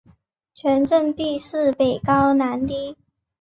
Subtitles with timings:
[0.55, 2.97] 全镇地势北高南低。